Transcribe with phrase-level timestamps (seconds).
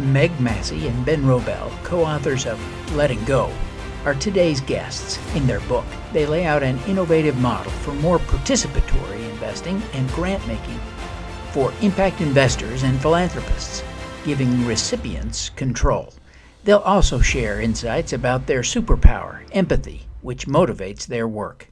[0.00, 2.58] Meg Massey and Ben Wrobel, co authors of
[2.94, 3.52] Letting Go,
[4.04, 5.18] are today's guests.
[5.36, 10.46] In their book, they lay out an innovative model for more participatory investing and grant
[10.46, 10.80] making
[11.52, 13.82] for impact investors and philanthropists,
[14.24, 16.14] giving recipients control.
[16.64, 21.68] They'll also share insights about their superpower, empathy, which motivates their work.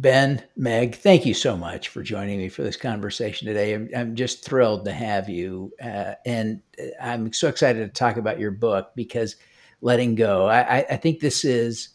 [0.00, 3.74] Ben, Meg, thank you so much for joining me for this conversation today.
[3.74, 5.72] I'm, I'm just thrilled to have you.
[5.82, 6.60] Uh, and
[7.02, 9.34] I'm so excited to talk about your book because
[9.80, 11.88] letting go, I, I think this is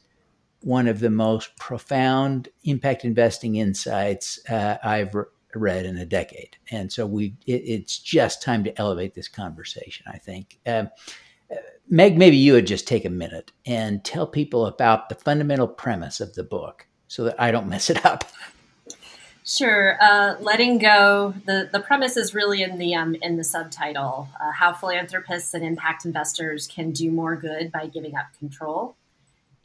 [0.60, 5.24] one of the most profound impact investing insights uh, I've re-
[5.56, 6.58] read in a decade.
[6.72, 10.60] And so we, it, it's just time to elevate this conversation, I think.
[10.66, 10.90] Um,
[11.88, 16.20] Meg, maybe you would just take a minute and tell people about the fundamental premise
[16.20, 18.24] of the book so that I don't mess it up.
[19.46, 19.98] Sure.
[20.02, 21.36] Uh, letting go.
[21.46, 25.64] The, the premise is really in the um, in the subtitle: uh, how philanthropists and
[25.64, 28.96] impact investors can do more good by giving up control.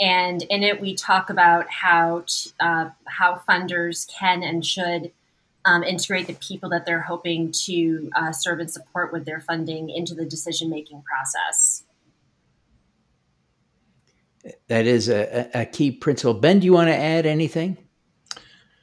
[0.01, 5.12] And in it, we talk about how t- uh, how funders can and should
[5.65, 9.89] um, integrate the people that they're hoping to uh, serve and support with their funding
[9.89, 11.85] into the decision making process
[14.69, 16.34] that is a, a key principle.
[16.34, 17.77] Ben, do you want to add anything?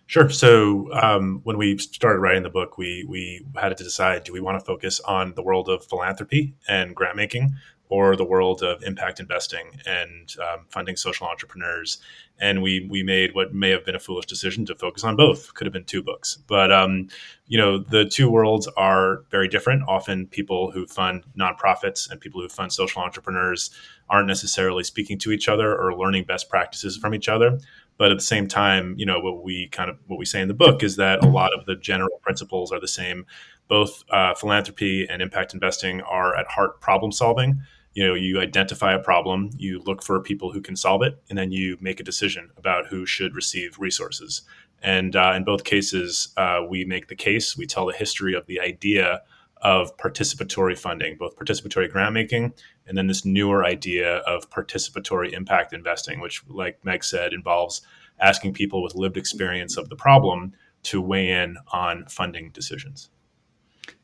[0.08, 0.30] Sure.
[0.30, 4.40] So um, when we started writing the book, we we had to decide: do we
[4.40, 7.56] want to focus on the world of philanthropy and grant making,
[7.90, 12.00] or the world of impact investing and um, funding social entrepreneurs?
[12.40, 15.54] And we we made what may have been a foolish decision to focus on both.
[15.54, 17.08] Could have been two books, but um,
[17.48, 19.84] you know the two worlds are very different.
[19.88, 23.72] Often, people who fund nonprofits and people who fund social entrepreneurs
[24.10, 27.58] aren't necessarily speaking to each other or learning best practices from each other.
[27.98, 30.48] But at the same time, you know what we kind of what we say in
[30.48, 33.26] the book is that a lot of the general principles are the same.
[33.68, 37.62] Both uh, philanthropy and impact investing are at heart problem solving
[37.96, 41.38] you know you identify a problem you look for people who can solve it and
[41.38, 44.44] then you make a decision about who should receive resources.
[44.84, 48.46] And uh, in both cases uh, we make the case we tell the history of
[48.46, 49.22] the idea
[49.62, 52.54] of participatory funding both participatory grant making
[52.86, 57.82] and then this newer idea of participatory impact investing which like meg said involves
[58.20, 63.10] asking people with lived experience of the problem to weigh in on funding decisions.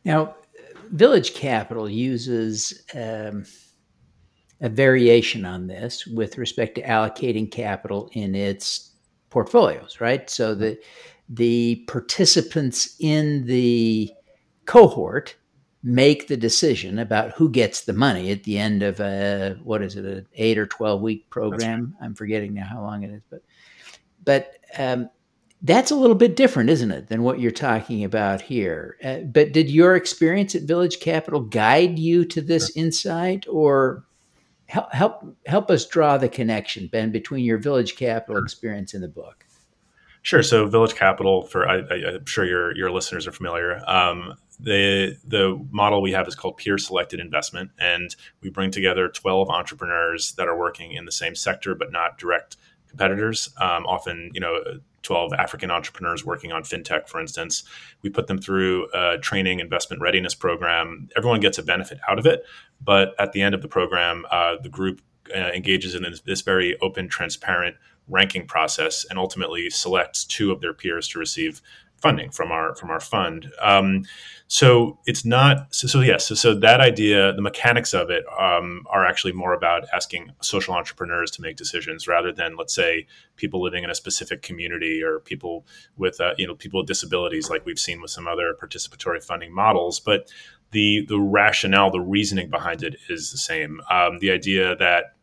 [0.03, 0.35] Now
[0.89, 3.45] village capital uses um,
[4.61, 8.91] a variation on this with respect to allocating capital in its
[9.29, 10.29] portfolios, right?
[10.29, 10.79] So the
[11.29, 14.11] the participants in the
[14.65, 15.35] cohort
[15.83, 19.95] make the decision about who gets the money at the end of a what is
[19.95, 21.95] it an eight or twelve week program?
[21.99, 22.05] Right.
[22.05, 23.41] I'm forgetting now how long it is, but
[24.23, 25.09] but um,
[25.63, 28.97] that's a little bit different, isn't it, than what you're talking about here?
[29.03, 32.83] Uh, but did your experience at Village Capital guide you to this sure.
[32.83, 34.03] insight, or
[34.71, 39.07] help help help us draw the connection, Ben, between your village capital experience in the
[39.07, 39.45] book.
[40.23, 40.43] Sure.
[40.43, 43.81] So, Village Capital, for I, am sure your your listeners are familiar.
[43.89, 49.09] Um, the the model we have is called peer selected investment, and we bring together
[49.09, 52.55] 12 entrepreneurs that are working in the same sector but not direct
[52.87, 53.49] competitors.
[53.59, 54.61] Um, often, you know,
[55.03, 57.63] 12 African entrepreneurs working on fintech, for instance.
[58.01, 61.09] We put them through a training investment readiness program.
[61.15, 62.45] Everyone gets a benefit out of it.
[62.83, 65.01] But at the end of the program, uh, the group
[65.35, 67.75] uh, engages in this, this, very open, transparent
[68.07, 71.61] ranking process and ultimately selects two of their peers to receive
[72.01, 73.51] funding from our from our fund.
[73.61, 74.03] Um,
[74.47, 76.25] so it's not so, so yes.
[76.25, 80.73] So, so, that idea, the mechanics of it, um, are actually more about asking social
[80.73, 83.07] entrepreneurs to make decisions rather than, let's say,
[83.37, 87.49] people living in a specific community or people with uh, you know people with disabilities,
[87.49, 89.99] like we've seen with some other participatory funding models.
[89.99, 90.29] But
[90.71, 93.79] the the rationale, the reasoning behind it is the same.
[93.89, 95.15] Um, the idea that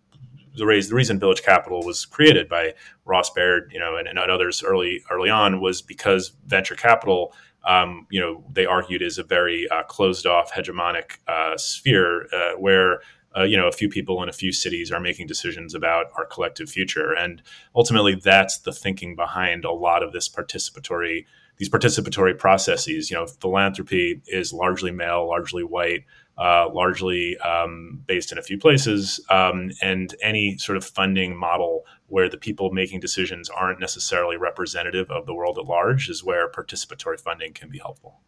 [0.59, 2.75] the, raise, the reason Village Capital was created by
[3.05, 7.32] Ross Baird, you know, and, and others early early on was because venture capital,
[7.65, 12.53] um, you know, they argued is a very uh, closed off hegemonic uh, sphere uh,
[12.59, 13.00] where
[13.37, 16.25] uh, you know a few people in a few cities are making decisions about our
[16.25, 17.43] collective future, and
[17.75, 21.25] ultimately that's the thinking behind a lot of this participatory
[21.59, 23.11] these participatory processes.
[23.11, 26.05] You know, philanthropy is largely male, largely white
[26.38, 31.85] uh, largely um, based in a few places, um, and any sort of funding model
[32.06, 36.49] where the people making decisions aren't necessarily representative of the world at large is where
[36.50, 38.20] participatory funding can be helpful.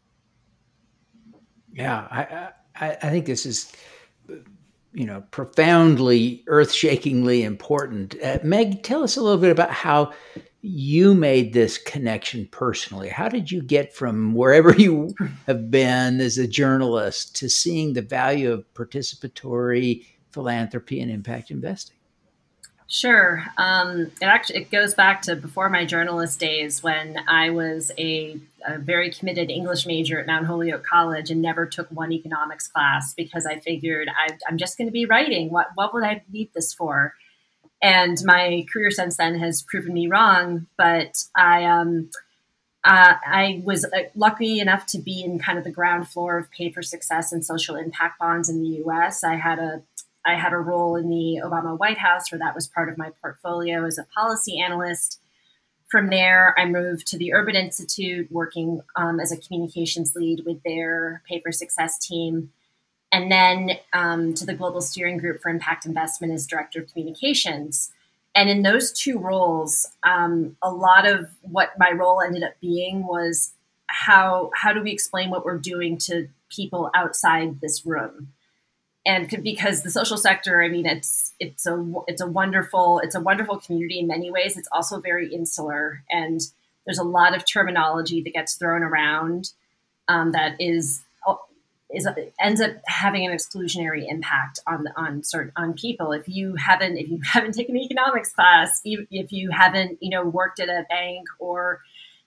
[1.73, 3.73] Yeah, I, I, I think this is,
[4.93, 8.17] you know, profoundly, earth-shakingly important.
[8.23, 10.13] Uh, Meg, tell us a little bit about how
[10.63, 13.09] you made this connection personally.
[13.09, 15.15] How did you get from wherever you
[15.47, 21.97] have been as a journalist to seeing the value of participatory philanthropy and impact investing?
[22.93, 23.45] Sure.
[23.57, 28.37] Um, it actually it goes back to before my journalist days when I was a,
[28.67, 33.15] a, very committed English major at Mount Holyoke College and never took one economics class
[33.15, 35.51] because I figured I, am just going to be writing.
[35.51, 37.15] What what would I need this for?
[37.83, 40.67] And my career since then has proven me wrong.
[40.77, 42.11] But I um,
[42.85, 46.51] uh, I was uh, lucky enough to be in kind of the ground floor of
[46.51, 49.23] Pay for Success and social impact bonds in the U.S.
[49.23, 49.83] I had a
[50.25, 53.11] I had a role in the Obama White House where that was part of my
[53.23, 55.19] portfolio as a policy analyst.
[55.89, 60.63] From there, I moved to the Urban Institute, working um, as a communications lead with
[60.63, 62.53] their Pay for Success team,
[63.13, 67.91] and then um, to the Global Steering Group for Impact Investment as Director of Communications.
[68.35, 73.07] And in those two roles, um, a lot of what my role ended up being
[73.07, 73.53] was
[73.87, 78.33] how how do we explain what we're doing to people outside this room?
[79.07, 83.21] and because the social sector i mean it's it's a it's a wonderful it's a
[83.21, 86.41] wonderful community in many ways it's also very insular and
[86.85, 89.53] there's a lot of terminology that gets thrown around
[90.09, 91.03] um, that is
[91.93, 92.09] is
[92.41, 97.09] ends up having an exclusionary impact on on certain on people if you haven't if
[97.09, 101.27] you haven't taken an economics class if you haven't you know worked at a bank
[101.39, 101.81] or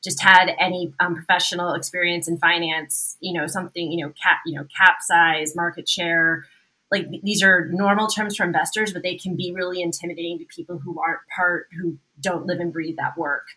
[0.03, 4.55] just had any um, professional experience in finance you know something you know cap you
[4.55, 6.45] know cap size market share
[6.93, 10.77] like these are normal terms for investors, but they can be really intimidating to people
[10.77, 13.47] who aren't part, who don't live and breathe that work.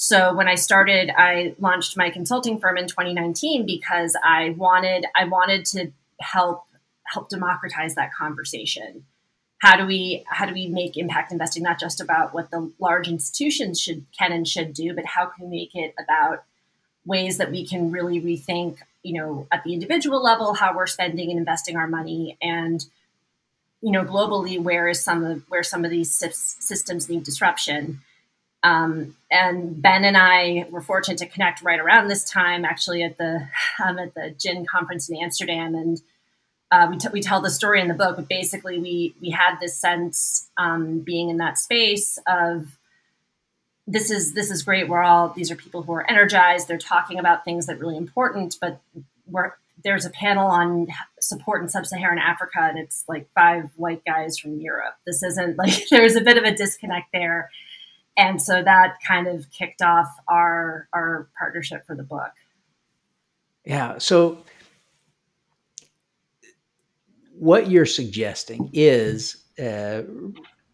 [0.00, 5.24] So when I started, I launched my consulting firm in 2019 because I wanted I
[5.24, 5.90] wanted to
[6.20, 6.64] help
[7.04, 9.04] help democratize that conversation.
[9.58, 13.08] How do we how do we make impact investing not just about what the large
[13.08, 16.44] institutions should can and should do, but how can we make it about
[17.04, 21.30] ways that we can really rethink you know, at the individual level, how we're spending
[21.30, 22.84] and investing our money, and
[23.80, 28.00] you know, globally, where is some of where some of these systems need disruption.
[28.62, 33.18] Um, and Ben and I were fortunate to connect right around this time, actually at
[33.18, 33.48] the
[33.84, 36.02] um, at the GIIN conference in Amsterdam, and
[36.70, 38.16] uh, we, t- we tell the story in the book.
[38.16, 42.78] But basically, we we had this sense um, being in that space of
[43.86, 44.88] this is this is great.
[44.88, 46.68] We're all these are people who are energized.
[46.68, 48.80] They're talking about things that are really important, but
[49.26, 49.52] we're
[49.84, 50.88] there's a panel on
[51.20, 54.94] support in sub-Saharan Africa, and it's like five white guys from Europe.
[55.06, 57.50] This isn't like there's a bit of a disconnect there,
[58.18, 62.32] and so that kind of kicked off our our partnership for the book.
[63.64, 63.96] Yeah.
[63.98, 64.44] So
[67.32, 70.02] what you're suggesting is uh,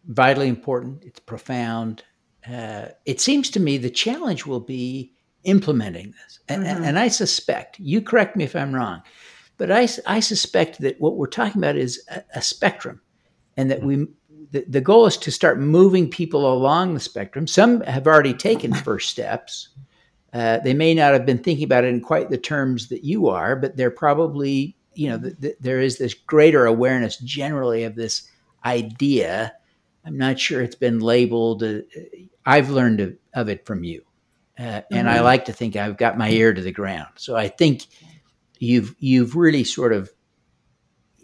[0.07, 1.03] vitally important.
[1.05, 2.03] It's profound
[2.49, 5.13] uh, it seems to me the challenge will be
[5.43, 6.39] implementing this.
[6.47, 6.83] And, mm-hmm.
[6.83, 9.01] and, I suspect, you correct me if I'm wrong,
[9.57, 13.01] but I, I suspect that what we're talking about is a, a spectrum
[13.57, 14.07] and that we
[14.51, 17.47] the, the goal is to start moving people along the spectrum.
[17.47, 19.69] Some have already taken first steps.
[20.33, 23.27] Uh, they may not have been thinking about it in quite the terms that you
[23.27, 27.95] are, but they're probably, you know, the, the, there is this greater awareness generally of
[27.95, 28.29] this
[28.65, 29.53] idea.
[30.05, 31.63] I'm not sure it's been labeled.
[31.63, 31.79] Uh,
[32.45, 34.03] I've learned of, of it from you.
[34.57, 35.17] Uh, and mm-hmm.
[35.17, 37.09] I like to think I've got my ear to the ground.
[37.15, 37.87] So I think
[38.59, 40.11] you've you've really sort of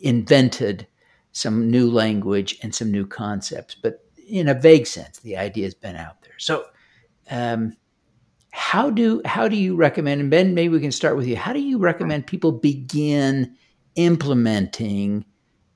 [0.01, 0.87] invented
[1.31, 5.73] some new language and some new concepts, but in a vague sense, the idea has
[5.73, 6.33] been out there.
[6.37, 6.65] So,
[7.29, 7.75] um,
[8.51, 10.21] how do how do you recommend?
[10.21, 11.37] And Ben, maybe we can start with you.
[11.37, 13.55] How do you recommend people begin
[13.95, 15.25] implementing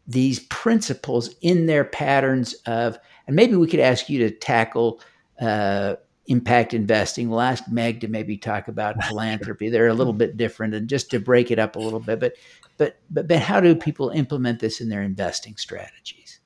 [0.07, 3.00] these principles in their patterns of?
[3.27, 5.01] And maybe we could ask you to tackle
[5.39, 5.95] uh,
[6.27, 7.29] impact investing.
[7.29, 9.69] We'll ask Meg to maybe talk about philanthropy.
[9.69, 12.19] They're a little bit different, and just to break it up a little bit.
[12.19, 12.33] But
[12.77, 16.39] but but but how do people implement this in their investing strategies?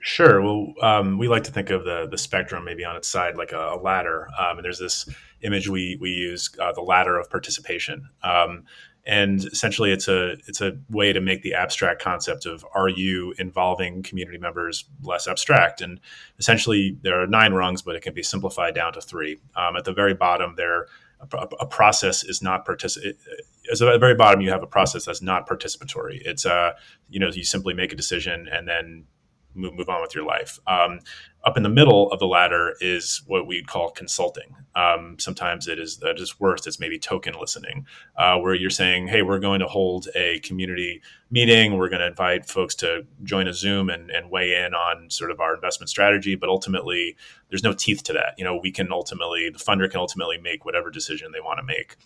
[0.00, 0.42] Sure.
[0.42, 3.52] Well, um, we like to think of the the spectrum maybe on its side like
[3.52, 5.08] a, a ladder, um, and there's this
[5.42, 8.08] image we we use uh, the ladder of participation.
[8.22, 8.64] Um,
[9.06, 13.34] and essentially it's a it's a way to make the abstract concept of are you
[13.38, 16.00] involving community members less abstract and
[16.38, 19.84] essentially there are nine rungs but it can be simplified down to three um, at
[19.84, 20.86] the very bottom there
[21.32, 23.16] a, a process is not participate
[23.70, 26.20] at the very bottom you have a process that's not participatory.
[26.24, 26.72] It's uh
[27.08, 29.06] you know you simply make a decision and then
[29.54, 30.58] move, move on with your life.
[30.66, 31.00] Um,
[31.44, 34.56] up in the middle of the ladder is what we call consulting.
[34.74, 36.66] Um, sometimes it is uh, just worse.
[36.66, 41.02] It's maybe token listening, uh, where you're saying, "Hey, we're going to hold a community
[41.30, 41.76] meeting.
[41.76, 45.30] We're going to invite folks to join a Zoom and, and weigh in on sort
[45.30, 47.16] of our investment strategy." But ultimately,
[47.50, 48.34] there's no teeth to that.
[48.38, 51.64] You know, we can ultimately, the funder can ultimately make whatever decision they want to
[51.64, 51.96] make.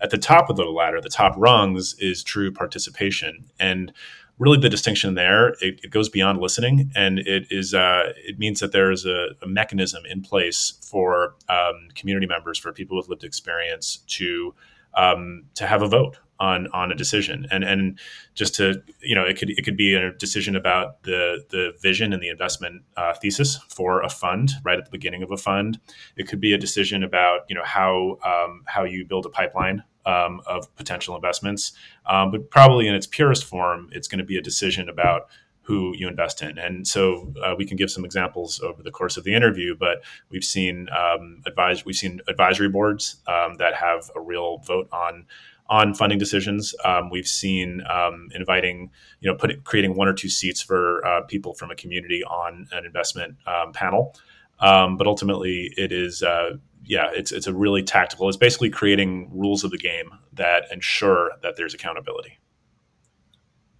[0.00, 3.92] At the top of the ladder, the top rungs is true participation, and
[4.38, 8.60] really the distinction there it, it, goes beyond listening and it is uh, it means
[8.60, 13.08] that there is a, a mechanism in place for um, community members for people with
[13.08, 14.54] lived experience to
[14.96, 17.46] um, to have a vote on on a decision.
[17.50, 17.98] And and
[18.34, 22.12] just to you know it could it could be a decision about the the vision
[22.12, 25.78] and the investment uh, thesis for a fund right at the beginning of a fund.
[26.16, 29.84] It could be a decision about you know how um, how you build a pipeline
[30.06, 31.72] um, of potential investments.
[32.06, 35.28] Um, but probably in its purest form, it's going to be a decision about
[35.64, 36.58] who you invest in.
[36.58, 40.04] And so uh, we can give some examples over the course of the interview, but
[40.30, 45.26] we've seen um, advise we've seen advisory boards um, that have a real vote on
[45.68, 46.74] on funding decisions.
[46.84, 51.22] Um, we've seen um, inviting, you know, putting creating one or two seats for uh,
[51.22, 54.14] people from a community on an investment um, panel.
[54.64, 56.56] Um, but ultimately, it is uh,
[56.86, 58.28] yeah, it's it's a really tactical.
[58.28, 62.38] It's basically creating rules of the game that ensure that there's accountability.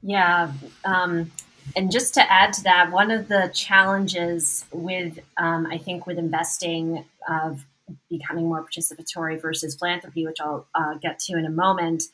[0.03, 0.53] Yeah,
[0.85, 1.33] um,
[1.75, 6.19] and just to add to that, one of the challenges with um, I think with
[6.19, 7.65] investing of
[8.11, 12.05] becoming more participatory versus philanthropy, which I'll uh, get to in a moment,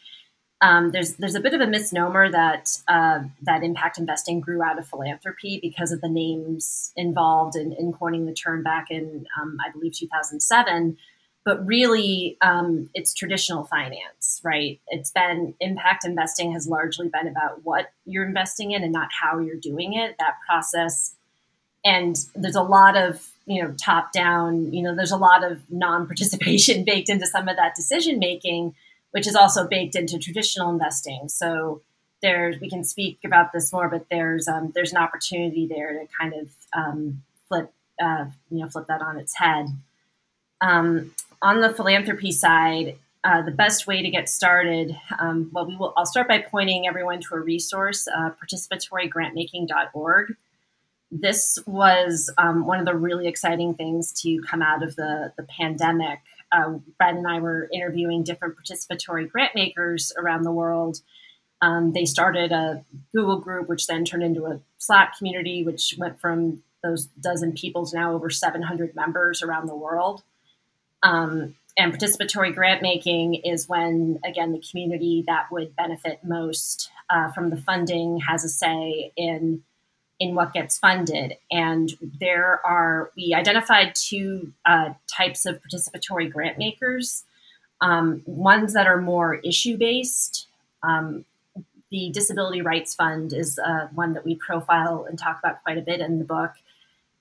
[0.62, 4.78] um, there's there's a bit of a misnomer that uh, that impact investing grew out
[4.78, 9.56] of philanthropy because of the names involved in, in coining the term back in um,
[9.66, 10.98] I believe 2007.
[11.42, 14.78] But really, um, it's traditional finance, right?
[14.88, 19.38] It's been impact investing has largely been about what you're investing in and not how
[19.38, 20.16] you're doing it.
[20.18, 21.14] That process,
[21.82, 24.74] and there's a lot of you know top down.
[24.74, 28.74] You know, there's a lot of non participation baked into some of that decision making
[29.12, 31.28] which is also baked into traditional investing.
[31.28, 31.82] So
[32.22, 36.06] there's we can speak about this more, but there's um, there's an opportunity there to
[36.18, 39.68] kind of um, flip uh, you know flip that on its head.
[40.60, 41.12] Um,
[41.42, 45.92] on the philanthropy side, uh, the best way to get started, um, well, we will.
[45.96, 50.36] I'll start by pointing everyone to a resource, uh, participatorygrantmaking.org.
[51.12, 55.42] This was um, one of the really exciting things to come out of the the
[55.44, 56.20] pandemic
[56.52, 61.00] uh, Brad and I were interviewing different participatory grant makers around the world.
[61.62, 66.20] Um, they started a Google group, which then turned into a Slack community, which went
[66.20, 70.22] from those dozen people to now over 700 members around the world.
[71.02, 77.30] Um, and participatory grant making is when, again, the community that would benefit most uh,
[77.32, 79.62] from the funding has a say in
[80.20, 81.38] in what gets funded.
[81.50, 87.24] And there are, we identified two uh, types of participatory grant makers
[87.80, 90.46] um, ones that are more issue based.
[90.82, 91.24] Um,
[91.90, 95.82] the Disability Rights Fund is uh, one that we profile and talk about quite a
[95.82, 96.52] bit in the book.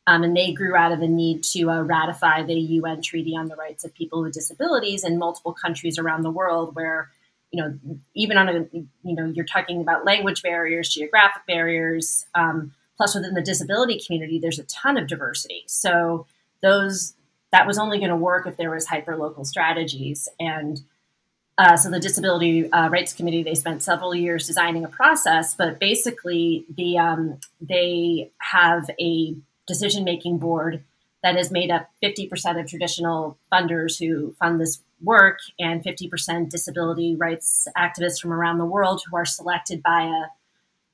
[0.06, 3.48] Um, and they grew out of the need to uh, ratify the UN Treaty on
[3.48, 7.10] the Rights of People with Disabilities in multiple countries around the world, where
[7.51, 7.77] you know
[8.15, 13.34] even on a you know you're talking about language barriers, geographic barriers, um, Plus, within
[13.34, 15.63] the disability community, there's a ton of diversity.
[15.68, 16.25] So
[16.62, 17.13] those
[17.53, 20.27] that was only going to work if there was hyper local strategies.
[20.38, 20.82] And
[21.58, 25.79] uh, so the Disability uh, Rights Committee they spent several years designing a process, but
[25.79, 29.34] basically the um, they have a
[29.65, 30.84] decision making board
[31.24, 37.15] that is made up 50% of traditional funders who fund this work and 50% disability
[37.15, 40.38] rights activists from around the world who are selected by a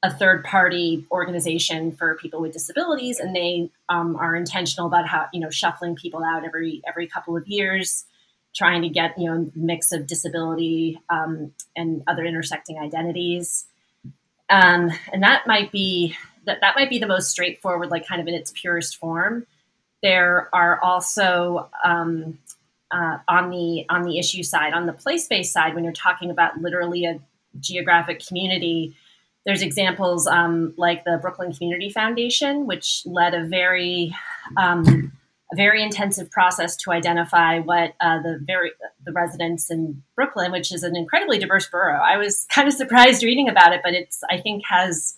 [0.05, 5.25] a third party organization for people with disabilities, and they um, are intentional about how
[5.33, 8.05] you know shuffling people out every every couple of years,
[8.55, 13.65] trying to get you know a mix of disability um, and other intersecting identities,
[14.51, 18.27] um, and that might be that that might be the most straightforward, like kind of
[18.27, 19.47] in its purest form.
[20.03, 22.37] There are also um,
[22.91, 26.29] uh, on the on the issue side, on the place based side, when you're talking
[26.29, 27.19] about literally a
[27.59, 28.95] geographic community
[29.45, 34.15] there's examples um, like the Brooklyn Community Foundation, which led a very
[34.57, 35.11] um,
[35.53, 38.71] a very intensive process to identify what uh, the very
[39.05, 42.01] the residents in Brooklyn, which is an incredibly diverse borough.
[42.01, 45.17] I was kind of surprised reading about it, but it's I think has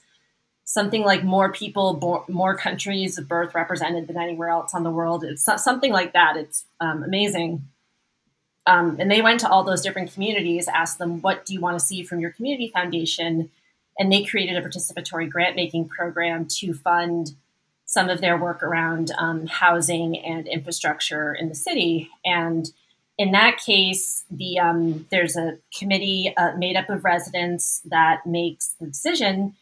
[0.65, 4.91] something like more people, bo- more countries of birth represented than anywhere else on the
[4.91, 5.23] world.
[5.23, 6.35] It's something like that.
[6.35, 7.69] It's um, amazing.
[8.65, 11.79] Um, and they went to all those different communities, asked them, "What do you want
[11.79, 13.49] to see from your community foundation?"
[13.99, 17.31] And they created a participatory grant making program to fund
[17.85, 22.09] some of their work around um, housing and infrastructure in the city.
[22.25, 22.69] And
[23.17, 28.75] in that case, the um, there's a committee uh, made up of residents that makes
[28.79, 29.55] the decision,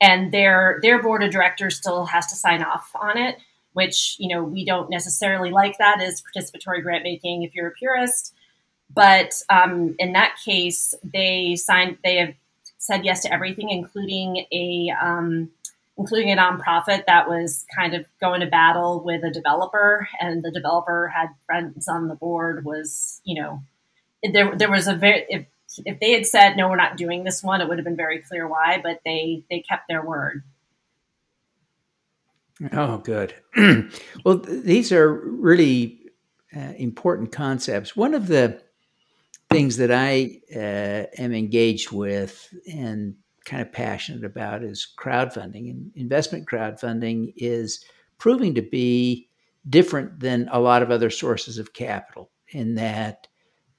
[0.00, 3.36] and their their board of directors still has to sign off on it.
[3.74, 7.72] Which you know we don't necessarily like that as participatory grant making if you're a
[7.72, 8.32] purist,
[8.94, 12.34] but um, in that case, they signed they have
[12.84, 15.50] said yes to everything, including a um,
[15.96, 20.50] including a nonprofit that was kind of going to battle with a developer, and the
[20.50, 22.64] developer had friends on the board.
[22.64, 23.62] Was you know,
[24.22, 25.46] there there was a very if
[25.84, 28.18] if they had said no, we're not doing this one, it would have been very
[28.18, 28.80] clear why.
[28.82, 30.42] But they they kept their word.
[32.72, 33.34] Oh, good.
[34.24, 35.98] well, these are really
[36.54, 37.96] uh, important concepts.
[37.96, 38.62] One of the
[39.54, 45.70] things that I uh, am engaged with and kind of passionate about is crowdfunding.
[45.70, 47.84] And investment crowdfunding is
[48.18, 49.28] proving to be
[49.68, 53.28] different than a lot of other sources of capital in that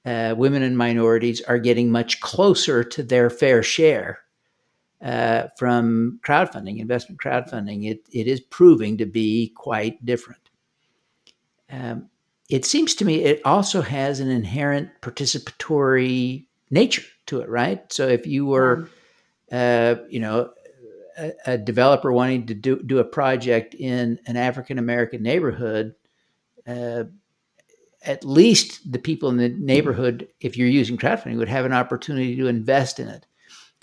[0.04, 4.20] uh, women and minorities are getting much closer to their fair share
[5.02, 7.90] uh, from crowdfunding, investment crowdfunding.
[7.90, 10.50] It, it is proving to be quite different.
[11.70, 12.08] Um,
[12.48, 17.92] it seems to me it also has an inherent participatory nature to it, right?
[17.92, 18.88] So if you were
[19.50, 20.50] uh, you know,
[21.16, 25.94] a, a, developer wanting to do, do a project in an African American neighborhood,
[26.66, 27.04] uh,
[28.02, 32.36] at least the people in the neighborhood, if you're using crowdfunding, would have an opportunity
[32.36, 33.24] to invest in it.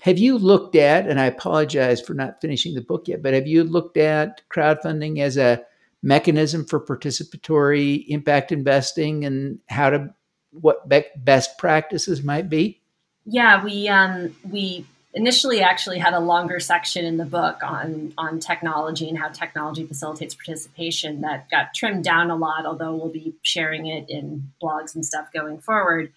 [0.02, 3.46] Have you looked at, and I apologize for not finishing the book yet, but have
[3.46, 5.62] you looked at crowdfunding as a
[6.04, 10.14] mechanism for participatory impact investing and how to,
[10.52, 12.80] what be- best practices might be?
[13.24, 14.84] Yeah, we um, we
[15.14, 19.86] initially actually had a longer section in the book on on technology and how technology
[19.86, 24.94] facilitates participation that got trimmed down a lot although we'll be sharing it in blogs
[24.94, 26.12] and stuff going forward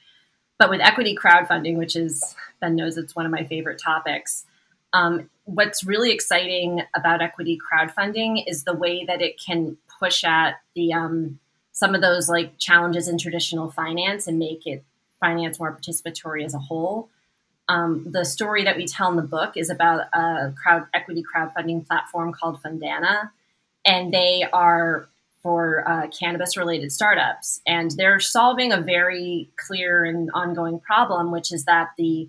[0.58, 4.46] but with equity crowdfunding which is ben knows it's one of my favorite topics
[4.94, 10.56] um, what's really exciting about equity crowdfunding is the way that it can push at
[10.76, 11.40] the um,
[11.72, 14.84] some of those like challenges in traditional finance and make it
[15.22, 17.10] finance more participatory as a whole.
[17.70, 21.88] Um, the story that we tell in the book is about a crowd equity crowdfunding
[21.88, 23.32] platform called Fundanna,
[23.86, 25.08] and they are
[25.42, 31.54] for uh, cannabis related startups, and they're solving a very clear and ongoing problem, which
[31.54, 32.28] is that the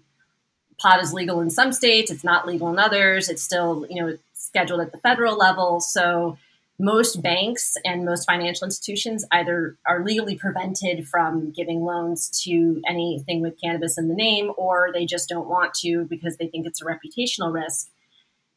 [0.79, 3.29] pot is legal in some states, it's not legal in others.
[3.29, 6.39] It's still you know scheduled at the federal level, so
[6.79, 13.41] most banks and most financial institutions either are legally prevented from giving loans to anything
[13.41, 16.81] with cannabis in the name or they just don't want to because they think it's
[16.81, 17.89] a reputational risk.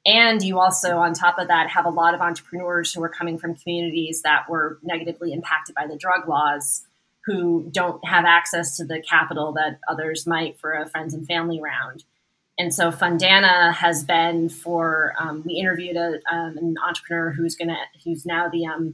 [0.05, 3.38] And you also, on top of that, have a lot of entrepreneurs who are coming
[3.38, 6.84] from communities that were negatively impacted by the drug laws
[7.25, 11.62] who don't have access to the capital that others might for a friends and family
[11.62, 12.03] round.
[12.62, 15.15] And so Fundanna has been for.
[15.19, 18.93] Um, we interviewed a, um, an entrepreneur who's gonna who's now the um,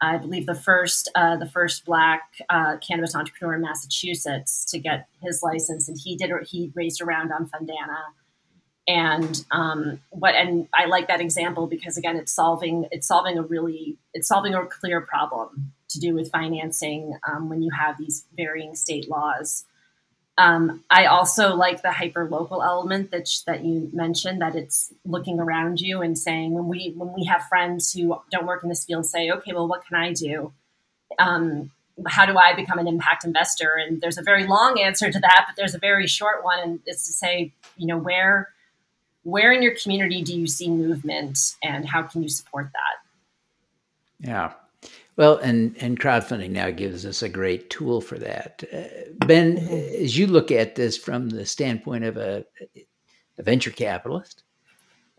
[0.00, 5.06] I believe the first uh, the first Black uh, cannabis entrepreneur in Massachusetts to get
[5.22, 8.02] his license, and he did he raised around on Fundanna.
[8.88, 13.42] And um, what and I like that example because again, it's solving it's solving a
[13.42, 18.24] really it's solving a clear problem to do with financing um, when you have these
[18.36, 19.66] varying state laws.
[20.38, 24.40] Um, I also like the hyper local element that sh- that you mentioned.
[24.40, 28.46] That it's looking around you and saying when we when we have friends who don't
[28.46, 30.52] work in this field say, okay, well, what can I do?
[31.18, 31.72] Um,
[32.06, 33.74] how do I become an impact investor?
[33.74, 36.80] And there's a very long answer to that, but there's a very short one, and
[36.86, 38.50] it's to say, you know, where
[39.24, 44.28] where in your community do you see movement, and how can you support that?
[44.28, 44.52] Yeah,
[45.18, 48.62] well, and and crowdfunding now gives us a great tool for that.
[48.72, 50.04] Uh, ben, mm-hmm.
[50.04, 52.44] as you look at this from the standpoint of a,
[53.36, 54.44] a venture capitalist,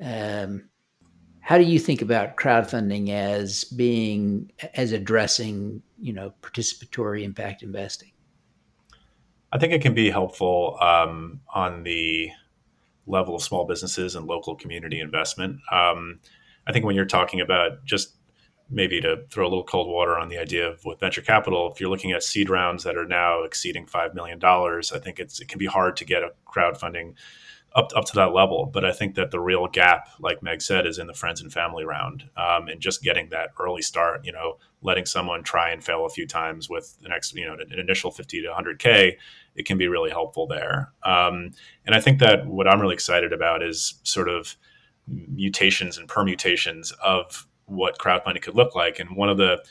[0.01, 0.69] um,
[1.41, 8.11] how do you think about crowdfunding as being as addressing you know participatory impact investing?
[9.51, 12.31] I think it can be helpful um, on the
[13.05, 15.59] level of small businesses and local community investment.
[15.73, 16.21] Um,
[16.67, 18.13] I think when you're talking about just
[18.69, 21.79] maybe to throw a little cold water on the idea of with venture capital, if
[21.79, 25.47] you're looking at seed rounds that are now exceeding $5 million, I think it's, it
[25.47, 27.15] can be hard to get a crowdfunding
[27.75, 28.65] up, up to that level.
[28.65, 31.51] But I think that the real gap, like Meg said, is in the friends and
[31.51, 35.83] family round um, and just getting that early start, you know, letting someone try and
[35.83, 39.13] fail a few times with the next, you know, an initial 50 to 100K,
[39.55, 40.91] it can be really helpful there.
[41.03, 41.51] Um,
[41.85, 44.55] and I think that what I'm really excited about is sort of
[45.07, 48.99] mutations and permutations of what crowdfunding could look like.
[48.99, 49.63] And one of the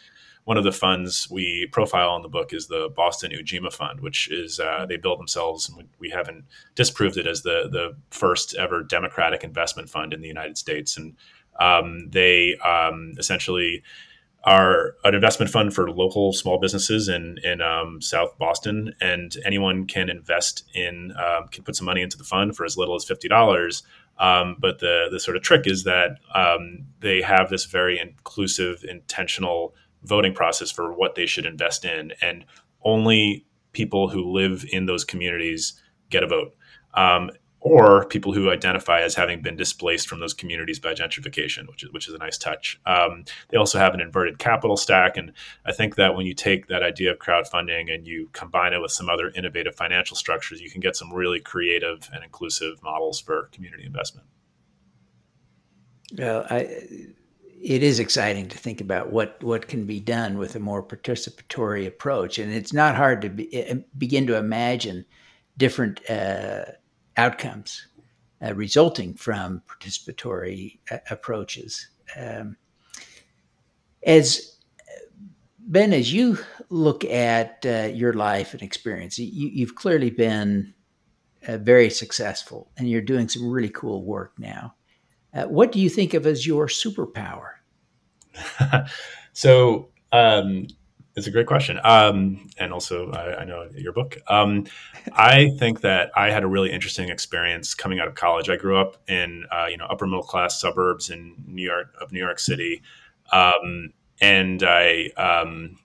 [0.45, 4.31] one of the funds we profile in the book is the Boston Ujima Fund, which
[4.31, 8.83] is uh, they build themselves, and we haven't disproved it as the the first ever
[8.83, 10.97] democratic investment fund in the United States.
[10.97, 11.17] And
[11.61, 13.83] um, they um, essentially
[14.45, 19.87] are an investment fund for local small businesses in in um, South Boston, and anyone
[19.87, 23.05] can invest in um, can put some money into the fund for as little as
[23.05, 23.83] fifty dollars.
[24.19, 28.85] Um, but the the sort of trick is that um, they have this very inclusive,
[28.89, 32.45] intentional voting process for what they should invest in, and
[32.83, 36.55] only people who live in those communities get a vote.
[36.95, 41.83] Um, or people who identify as having been displaced from those communities by gentrification, which
[41.83, 42.81] is which is a nice touch.
[42.87, 45.33] Um, they also have an inverted capital stack, and
[45.67, 48.93] I think that when you take that idea of crowdfunding and you combine it with
[48.93, 53.49] some other innovative financial structures, you can get some really creative and inclusive models for
[53.53, 54.27] community investment.
[56.17, 56.61] Well, I,
[57.61, 61.87] it is exciting to think about what what can be done with a more participatory
[61.87, 65.05] approach, and it's not hard to be, eh, begin to imagine
[65.57, 66.09] different.
[66.09, 66.65] Uh,
[67.19, 67.87] outcomes
[68.43, 71.89] uh, resulting from participatory uh, approaches.
[72.17, 72.57] Um,
[74.07, 74.59] as
[75.69, 76.39] Ben, as you
[76.71, 80.73] look at uh, your life and experience, you, have clearly been
[81.47, 84.75] uh, very successful, and you're doing some really cool work now.
[85.35, 87.51] Uh, what do you think of as your superpower?
[89.35, 90.69] so, um,
[91.19, 91.79] it's a great question.
[91.85, 94.19] Um, and also, I, I, know your book.
[94.29, 94.67] Um,
[95.13, 98.49] I think that I had a really interesting experience coming out of college.
[98.49, 102.13] I grew up in uh, you know upper middle class suburbs in New York of
[102.13, 102.83] New York City,
[103.33, 105.77] um, and I um,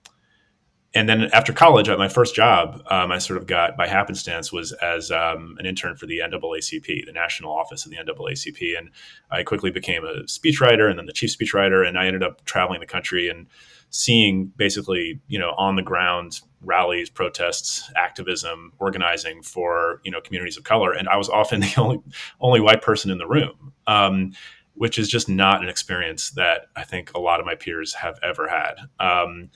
[0.94, 4.72] and then after college, my first job, um, I sort of got by happenstance was
[4.72, 8.90] as um, an intern for the NAACP, the national office of the NAACP, and
[9.30, 12.78] I quickly became a speechwriter and then the chief speechwriter, and I ended up traveling
[12.80, 13.48] the country and
[13.90, 20.56] seeing basically you know on the ground rallies protests activism organizing for you know communities
[20.56, 20.92] of color.
[20.92, 22.00] And i was often the only
[22.40, 24.32] only white person in the room um,
[24.74, 28.18] which is just not an experience that i think a lot of my peers have
[28.22, 28.74] ever had.
[28.98, 29.50] Um,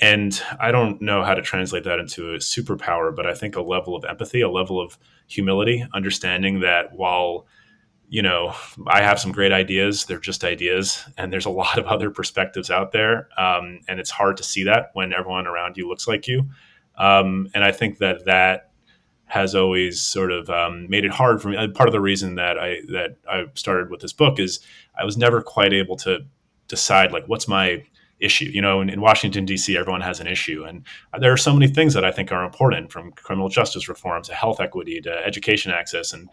[0.00, 3.62] and i don't know how to translate that into a superpower but i think a
[3.62, 7.46] level of empathy a level of humility understanding that while
[8.08, 8.54] you know,
[8.86, 10.04] I have some great ideas.
[10.04, 14.10] They're just ideas, and there's a lot of other perspectives out there, um, and it's
[14.10, 16.48] hard to see that when everyone around you looks like you.
[16.96, 18.70] Um, and I think that that
[19.26, 21.68] has always sort of um, made it hard for me.
[21.68, 24.60] Part of the reason that I that I started with this book is
[24.98, 26.20] I was never quite able to
[26.68, 27.84] decide like what's my
[28.20, 28.46] issue.
[28.46, 30.84] You know, in, in Washington D.C., everyone has an issue, and
[31.18, 34.34] there are so many things that I think are important, from criminal justice reform to
[34.34, 36.28] health equity to education access, and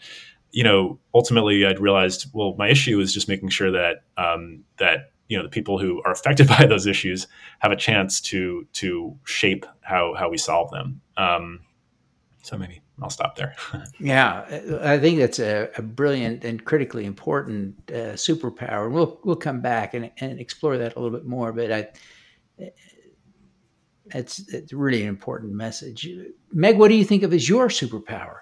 [0.52, 5.12] you know, ultimately, I'd realized, well, my issue is just making sure that um, that
[5.28, 7.28] you know the people who are affected by those issues
[7.60, 11.02] have a chance to to shape how how we solve them.
[11.18, 11.62] Um,
[12.44, 13.56] so maybe I'll stop there.
[14.00, 14.46] yeah,
[14.82, 18.92] I think that's a, a, brilliant and critically important uh, superpower.
[18.92, 21.52] We'll we'll come back and, and explore that a little bit more.
[21.52, 21.88] But I,
[24.14, 26.08] it's it's really an important message.
[26.52, 28.38] Meg, what do you think of as your superpower?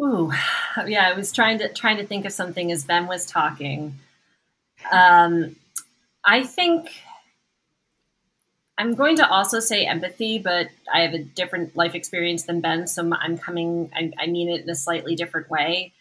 [0.00, 0.32] Ooh,
[0.86, 1.08] yeah.
[1.08, 3.98] I was trying to trying to think of something as Ben was talking.
[4.90, 5.56] Um,
[6.24, 6.90] I think
[8.78, 12.86] I'm going to also say empathy, but I have a different life experience than Ben,
[12.86, 13.90] so I'm coming.
[13.94, 15.92] I, I mean it in a slightly different way.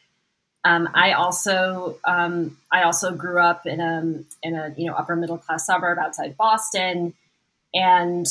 [0.66, 5.16] Um, I also um, I also grew up in a in a you know upper
[5.16, 7.14] middle class suburb outside Boston,
[7.74, 8.28] and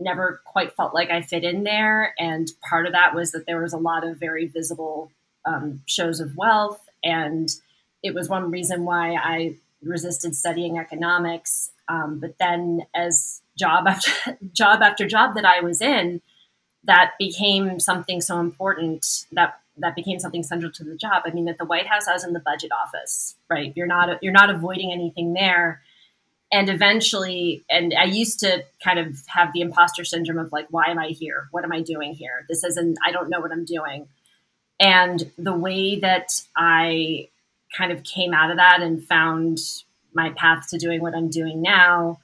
[0.00, 2.14] never quite felt like I fit in there.
[2.18, 5.10] And part of that was that there was a lot of very visible
[5.44, 6.80] um, shows of wealth.
[7.02, 7.48] And
[8.02, 11.70] it was one reason why I resisted studying economics.
[11.88, 14.10] Um, but then, as job after
[14.52, 16.20] job after job that I was in,
[16.84, 21.22] that became something so important that that became something central to the job.
[21.26, 23.72] I mean, at the White House, I was in the budget office, right?
[23.74, 25.82] You're not you're not avoiding anything there
[26.54, 30.86] and eventually and i used to kind of have the imposter syndrome of like why
[30.86, 33.64] am i here what am i doing here this isn't i don't know what i'm
[33.64, 34.06] doing
[34.80, 37.28] and the way that i
[37.76, 39.58] kind of came out of that and found
[40.14, 42.18] my path to doing what i'm doing now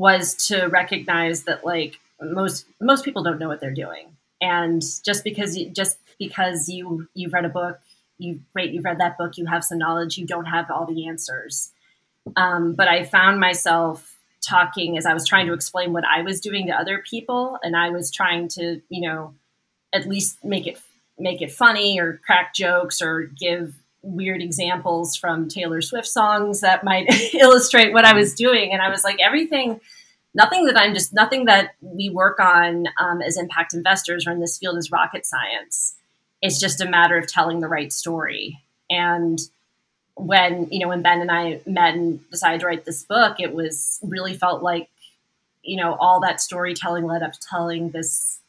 [0.00, 4.16] was to recognize that like most most people don't know what they're doing.
[4.40, 7.78] And just because you just because you you've read a book
[8.16, 11.06] you great you've read that book you have some knowledge you don't have all the
[11.06, 11.70] answers.
[12.34, 16.40] Um, but I found myself talking as I was trying to explain what I was
[16.40, 19.34] doing to other people, and I was trying to, you know,
[19.92, 20.80] at least make it
[21.18, 26.84] make it funny or crack jokes or give weird examples from Taylor Swift songs that
[26.84, 28.72] might illustrate what I was doing.
[28.72, 29.80] And I was like, everything,
[30.34, 34.40] nothing that I'm just, nothing that we work on um, as impact investors or in
[34.40, 35.96] this field is rocket science.
[36.42, 38.60] It's just a matter of telling the right story.
[38.88, 39.38] And
[40.14, 43.54] when, you know, when Ben and I met and decided to write this book, it
[43.54, 44.88] was really felt like,
[45.62, 48.39] you know, all that storytelling led up to telling this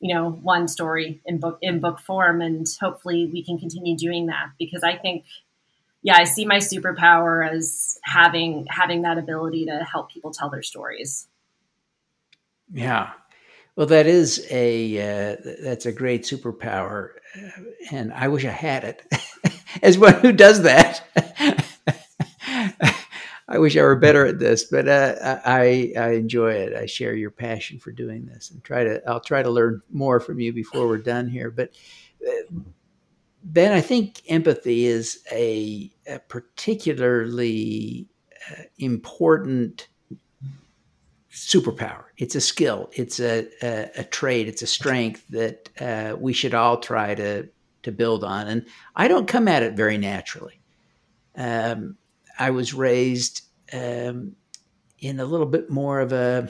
[0.00, 4.26] you know one story in book in book form and hopefully we can continue doing
[4.26, 5.24] that because i think
[6.02, 10.62] yeah i see my superpower as having having that ability to help people tell their
[10.62, 11.26] stories.
[12.72, 13.10] Yeah.
[13.76, 18.84] Well that is a uh, that's a great superpower uh, and i wish i had
[18.84, 19.02] it
[19.82, 21.04] as one who does that
[23.48, 26.74] I wish I were better at this, but uh, I I enjoy it.
[26.74, 30.20] I share your passion for doing this, and try to I'll try to learn more
[30.20, 31.50] from you before we're done here.
[31.50, 31.70] But
[32.26, 32.60] uh,
[33.42, 38.08] Ben, I think empathy is a, a particularly
[38.50, 39.88] uh, important
[41.32, 42.04] superpower.
[42.16, 42.90] It's a skill.
[42.92, 44.48] It's a, a, a trait.
[44.48, 47.48] It's a strength that uh, we should all try to
[47.84, 48.48] to build on.
[48.48, 50.60] And I don't come at it very naturally.
[51.36, 51.96] Um,
[52.38, 54.36] I was raised um,
[54.98, 56.48] in a little bit more of a,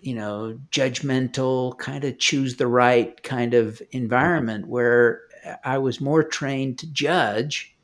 [0.00, 5.22] you know, judgmental kind of choose the right kind of environment where
[5.64, 7.76] I was more trained to judge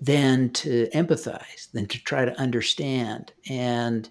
[0.00, 3.32] than to empathize, than to try to understand.
[3.48, 4.08] And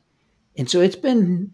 [0.56, 1.52] and so it's been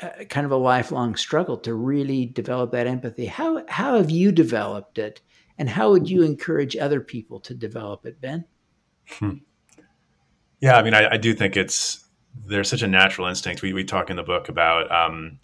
[0.00, 3.26] uh, kind of a lifelong struggle to really develop that empathy.
[3.26, 5.20] How how have you developed it,
[5.58, 8.44] and how would you encourage other people to develop it, Ben?
[9.10, 9.38] Hmm.
[10.60, 12.04] Yeah, I mean, I, I, do think it's
[12.46, 13.62] there's such a natural instinct.
[13.62, 15.38] We we talk in the book about um,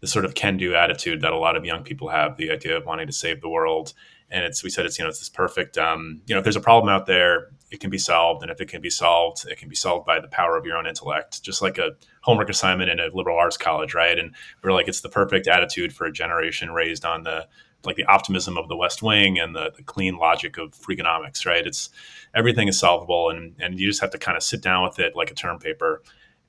[0.00, 2.84] the sort of can-do attitude that a lot of young people have, the idea of
[2.84, 3.92] wanting to save the world.
[4.28, 6.56] And it's we said it's you know it's this perfect um, you know if there's
[6.56, 9.56] a problem out there, it can be solved, and if it can be solved, it
[9.56, 12.90] can be solved by the power of your own intellect, just like a homework assignment
[12.90, 14.18] in a liberal arts college, right?
[14.18, 17.46] And we're like it's the perfect attitude for a generation raised on the
[17.84, 21.66] like the optimism of the West Wing and the, the clean logic of Freakonomics, right?
[21.66, 21.90] It's
[22.34, 25.14] everything is solvable, and and you just have to kind of sit down with it
[25.16, 26.02] like a term paper.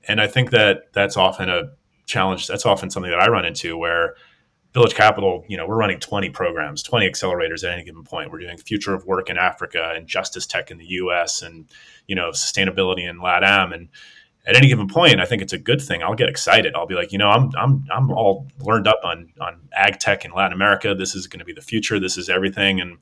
[0.06, 1.70] And I think that that's often a
[2.06, 2.46] challenge.
[2.46, 4.14] That's often something that I run into where
[4.74, 8.30] Village Capital, you know, we're running 20 programs, 20 accelerators at any given point.
[8.30, 11.66] We're doing future of work in Africa and justice tech in the US and,
[12.06, 13.74] you know, sustainability in LATAM.
[13.74, 13.88] And
[14.48, 16.02] at any given point, I think it's a good thing.
[16.02, 16.74] I'll get excited.
[16.74, 20.24] I'll be like, you know, I'm I'm I'm all learned up on on ag tech
[20.24, 20.94] in Latin America.
[20.94, 22.00] This is going to be the future.
[22.00, 22.96] This is everything, and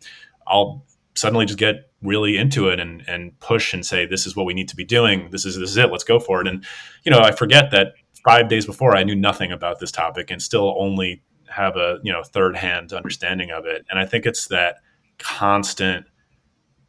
[0.47, 4.45] I'll suddenly just get really into it and and push and say, this is what
[4.45, 5.31] we need to be doing.
[5.31, 5.93] This is this is it.
[5.93, 6.49] Let's go for it.
[6.49, 6.65] And
[7.05, 10.43] you know, I forget that five days before I knew nothing about this topic and
[10.43, 13.87] still only have a you know third hand understanding of it.
[13.89, 14.79] And I think it's that
[15.21, 16.07] constant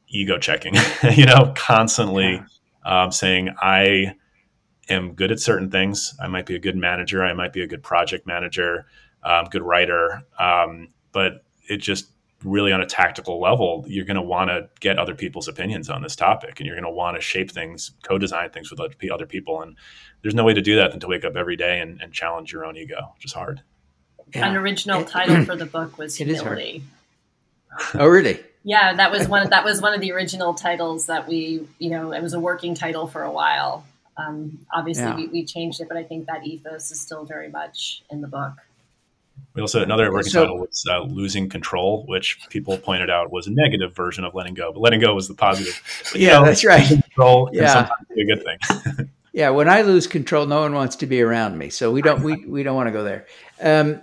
[0.07, 0.73] ego checking.
[1.11, 2.41] you know, constantly
[2.83, 4.15] um, saying I
[4.89, 6.13] am good at certain things.
[6.21, 7.23] I might be a good manager.
[7.23, 8.85] I might be a good project manager,
[9.23, 10.23] um, good writer.
[10.39, 12.07] Um, but it just
[12.43, 16.01] really on a tactical level, you're going to want to get other people's opinions on
[16.01, 19.61] this topic, and you're going to want to shape things, co-design things with other people.
[19.61, 19.75] And
[20.21, 22.51] there's no way to do that than to wake up every day and, and challenge
[22.51, 23.61] your own ego, which is hard.
[24.33, 24.49] Yeah.
[24.49, 26.83] An original it, title for the book was humility.
[27.95, 28.39] oh, really?
[28.63, 29.43] Yeah, that was one.
[29.43, 32.39] Of, that was one of the original titles that we, you know, it was a
[32.39, 33.85] working title for a while.
[34.17, 35.15] Um, obviously, yeah.
[35.15, 38.27] we, we, changed it, but I think that ethos is still very much in the
[38.27, 38.53] book.
[39.53, 43.47] We also another working so, title was uh, "Losing Control," which people pointed out was
[43.47, 45.81] a negative version of letting go, but letting go was the positive.
[46.11, 46.87] But, yeah, know, that's right.
[46.87, 47.73] Control yeah.
[47.73, 49.09] sometimes be a good thing.
[49.33, 52.23] yeah, when I lose control, no one wants to be around me, so we don't
[52.23, 53.25] we, we don't want to go there.
[53.61, 54.01] Um,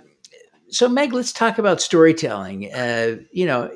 [0.69, 2.73] so Meg, let's talk about storytelling.
[2.73, 3.71] Uh, you know,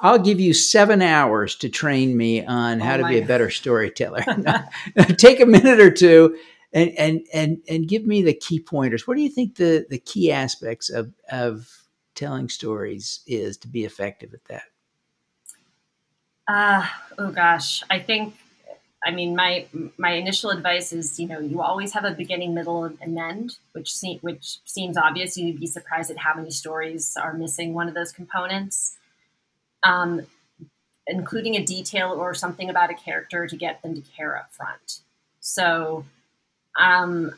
[0.00, 3.50] I'll give you seven hours to train me on how oh to be a better
[3.50, 4.24] storyteller.
[5.16, 6.36] Take a minute or two
[6.72, 9.06] and, and, and, and give me the key pointers.
[9.06, 11.68] What do you think the, the key aspects of, of
[12.14, 14.62] telling stories is to be effective at that?
[16.46, 16.86] Uh,
[17.18, 18.34] oh gosh, I think,
[19.04, 19.66] I mean, my,
[19.98, 23.94] my initial advice is, you know, you always have a beginning, middle, and end, which,
[23.94, 25.36] se- which seems obvious.
[25.36, 28.97] You'd be surprised at how many stories are missing one of those components
[29.82, 30.22] um,
[31.06, 35.00] including a detail or something about a character to get them to care up front.
[35.40, 36.04] So,
[36.78, 37.32] um,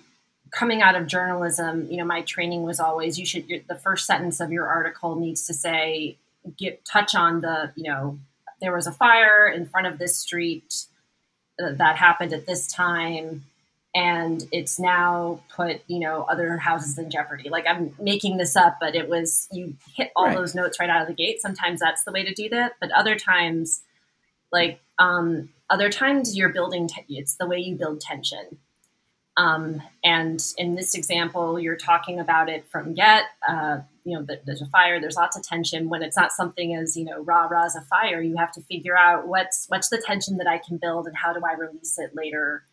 [0.51, 4.41] coming out of journalism, you know, my training was always you should the first sentence
[4.41, 6.17] of your article needs to say
[6.57, 8.19] get touch on the you know
[8.61, 10.87] there was a fire in front of this street
[11.63, 13.45] uh, that happened at this time
[13.95, 18.77] and it's now put you know other houses in jeopardy like i'm making this up
[18.81, 20.37] but it was you hit all right.
[20.37, 22.91] those notes right out of the gate sometimes that's the way to do that but
[22.93, 23.83] other times
[24.53, 26.89] Like um, other times, you're building.
[26.89, 28.59] Te- it's the way you build tension.
[29.37, 33.25] Um, and in this example, you're talking about it from get.
[33.49, 35.01] Uh, you know, there's a fire.
[35.01, 35.89] There's lots of tension.
[35.89, 38.63] When it's not something as you know, rah rah as a fire, you have to
[38.63, 41.99] figure out what's what's the tension that I can build, and how do I release
[41.99, 42.65] it later,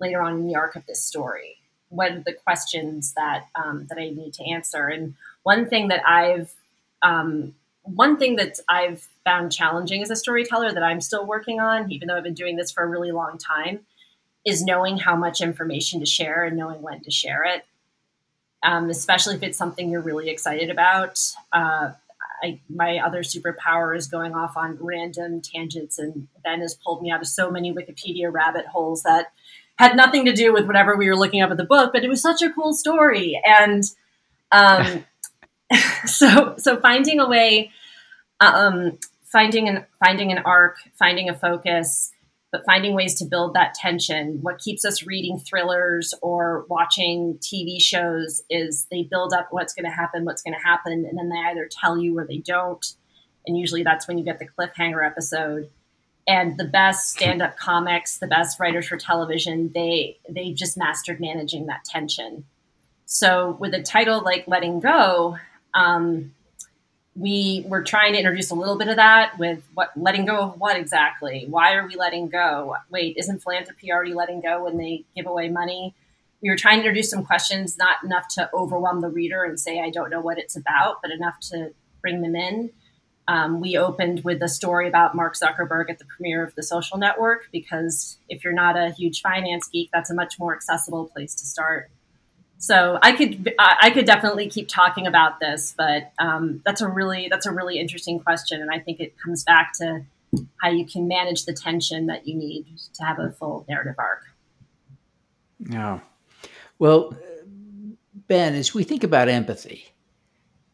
[0.00, 1.58] later on in the arc of this story.
[1.88, 4.88] What are the questions that um, that I need to answer?
[4.88, 6.52] And one thing that I've
[7.02, 11.92] um, one thing that I've found challenging as a storyteller that I'm still working on,
[11.92, 13.80] even though I've been doing this for a really long time,
[14.44, 17.64] is knowing how much information to share and knowing when to share it.
[18.62, 21.20] Um, especially if it's something you're really excited about.
[21.52, 21.92] Uh,
[22.42, 27.10] I, my other superpower is going off on random tangents, and Ben has pulled me
[27.10, 29.32] out of so many Wikipedia rabbit holes that
[29.76, 32.08] had nothing to do with whatever we were looking up at the book, but it
[32.08, 33.40] was such a cool story.
[33.44, 33.82] And
[34.52, 35.04] um,
[36.06, 37.70] so, so finding a way,
[38.40, 42.12] um, finding an finding an arc, finding a focus,
[42.52, 44.38] but finding ways to build that tension.
[44.40, 49.86] What keeps us reading thrillers or watching TV shows is they build up what's going
[49.86, 52.86] to happen, what's going to happen, and then they either tell you or they don't.
[53.44, 55.68] And usually that's when you get the cliffhanger episode.
[56.26, 61.66] And the best stand-up comics, the best writers for television, they they just mastered managing
[61.66, 62.44] that tension.
[63.04, 65.36] So with a title like Letting Go,
[65.74, 66.32] um,
[67.16, 70.58] we were trying to introduce a little bit of that with what letting go of
[70.58, 71.46] what exactly?
[71.48, 72.76] Why are we letting go?
[72.90, 75.94] Wait, isn't philanthropy already letting go when they give away money?
[76.42, 79.80] We were trying to introduce some questions, not enough to overwhelm the reader and say,
[79.80, 82.70] I don't know what it's about, but enough to bring them in.
[83.26, 86.98] Um, we opened with a story about Mark Zuckerberg at the premiere of the social
[86.98, 91.34] network because if you're not a huge finance geek, that's a much more accessible place
[91.36, 91.90] to start.
[92.58, 97.28] So I could I could definitely keep talking about this, but um, that's a really
[97.30, 100.02] that's a really interesting question, and I think it comes back to
[100.62, 104.22] how you can manage the tension that you need to have a full narrative arc.
[105.68, 106.00] Yeah.
[106.78, 107.16] Well,
[108.28, 109.93] Ben, as we think about empathy,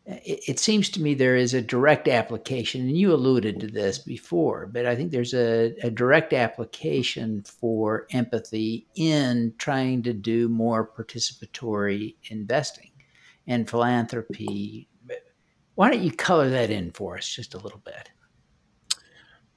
[0.07, 3.99] it, it, seems to me there is a direct application, and you alluded to this
[3.99, 10.49] before, but I think there's a, a direct application for empathy in trying to do
[10.49, 12.91] more participatory investing
[13.47, 14.89] and philanthropy.
[15.75, 18.11] Why don't you color that in for us just a little bit?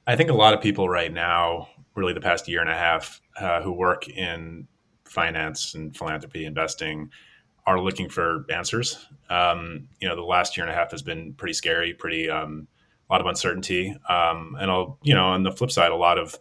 [0.06, 3.20] I think a lot of people right now, really the past year and a half,
[3.40, 4.68] uh, who work in
[5.04, 7.10] finance and philanthropy investing,
[7.66, 9.06] are looking for answers.
[9.30, 12.68] Um, you know, the last year and a half has been pretty scary, pretty um,
[13.08, 16.18] a lot of uncertainty, um, and I'll, you know, on the flip side, a lot
[16.18, 16.36] of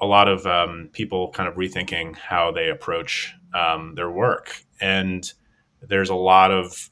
[0.00, 5.32] a lot of um, people kind of rethinking how they approach um, their work, and
[5.82, 6.90] there's a lot of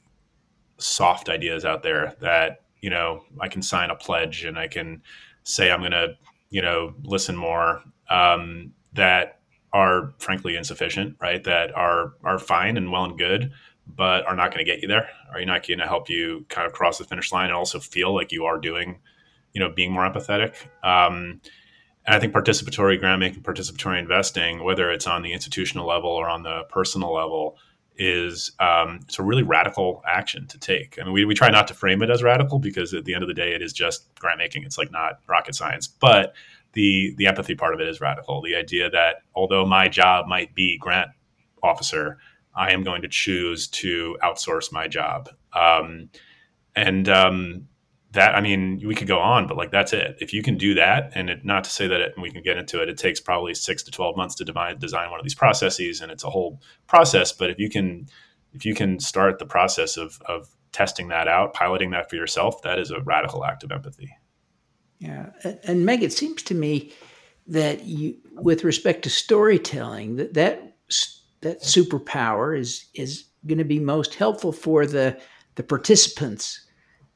[0.77, 5.01] soft ideas out there that you know I can sign a pledge and I can
[5.43, 6.15] say I'm going to
[6.49, 7.83] you know listen more.
[8.09, 9.39] Um, that
[9.73, 11.43] are frankly insufficient, right?
[11.43, 13.51] That are are fine and well and good,
[13.87, 15.09] but are not going to get you there.
[15.31, 17.79] Are you not going to help you kind of cross the finish line and also
[17.79, 18.99] feel like you are doing,
[19.53, 20.55] you know, being more empathetic?
[20.83, 21.41] Um,
[22.05, 26.29] and I think participatory grant making, participatory investing, whether it's on the institutional level or
[26.29, 27.57] on the personal level,
[27.95, 30.97] is um, it's a really radical action to take.
[30.99, 33.23] I mean, we, we try not to frame it as radical because at the end
[33.23, 34.63] of the day, it is just grant making.
[34.63, 36.33] It's like not rocket science, but
[36.73, 38.41] the the empathy part of it is radical.
[38.41, 41.09] The idea that although my job might be grant
[41.61, 42.17] officer,
[42.55, 45.29] I am going to choose to outsource my job.
[45.53, 46.09] Um,
[46.75, 47.67] and um,
[48.11, 50.17] that, I mean, we could go on, but like that's it.
[50.19, 52.57] If you can do that, and it, not to say that it, we can get
[52.57, 55.35] into it, it takes probably six to twelve months to divide, design one of these
[55.35, 57.31] processes, and it's a whole process.
[57.31, 58.07] But if you can,
[58.53, 62.61] if you can start the process of of testing that out, piloting that for yourself,
[62.63, 64.15] that is a radical act of empathy.
[64.99, 65.31] Yeah,
[65.63, 66.93] and Meg, it seems to me
[67.47, 70.75] that you, with respect to storytelling, that that
[71.41, 75.19] that superpower is is going to be most helpful for the
[75.55, 76.65] the participants,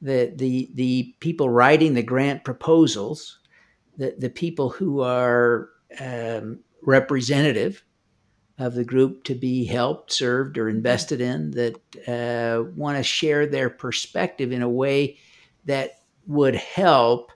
[0.02, 3.38] the the the people writing the grant proposals,
[3.96, 7.82] the the people who are um, representative
[8.58, 11.74] of the group to be helped, served, or invested in that
[12.08, 15.16] uh, want to share their perspective in a way
[15.64, 17.32] that would help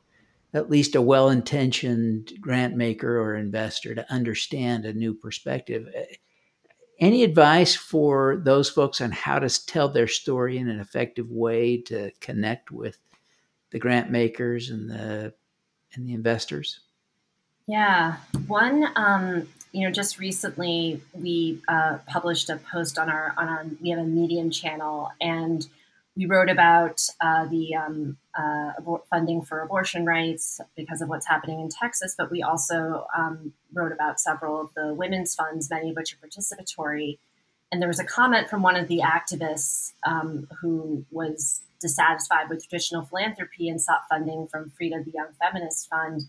[0.55, 5.89] at least a well intentioned grant maker or investor to understand a new perspective.
[6.99, 11.79] Any advice for those folks on how to tell their story in an effective way
[11.83, 12.99] to connect with
[13.71, 15.33] the grant makers and the
[15.95, 16.81] and the investors?
[17.67, 23.49] Yeah, one, um, you know, just recently we uh, published a post on our on
[23.49, 25.67] our we have a Medium channel, and
[26.17, 28.73] we wrote about uh, the um, uh,
[29.09, 33.93] funding for abortion rights because of what's happening in Texas, but we also um, wrote
[33.93, 37.19] about several of the women's funds, many of which are participatory.
[37.71, 42.69] And there was a comment from one of the activists um, who was dissatisfied with
[42.69, 46.23] traditional philanthropy and sought funding from Frida, the Young Feminist Fund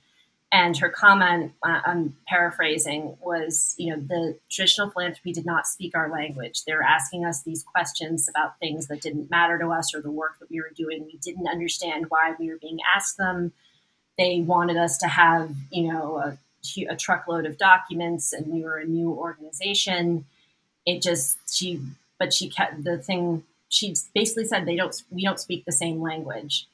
[0.54, 5.97] and her comment, uh, I'm paraphrasing, was, you know, the traditional philanthropy did not speak
[5.97, 6.64] our language.
[6.64, 10.12] They were asking us these questions about things that didn't matter to us or the
[10.12, 11.06] work that we were doing.
[11.06, 13.51] We didn't understand why we were being asked them.
[14.16, 16.38] They wanted us to have, you know, a,
[16.88, 20.26] a truckload of documents, and we were a new organization.
[20.86, 21.82] It just she,
[22.20, 23.43] but she kept the thing.
[23.70, 24.95] She basically said they don't.
[25.10, 26.68] We don't speak the same language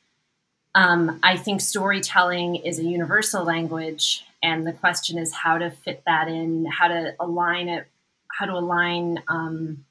[0.75, 6.03] um, I think storytelling is a universal language, and the question is how to fit
[6.05, 7.87] that in, how to align it,
[8.31, 9.85] how to align um,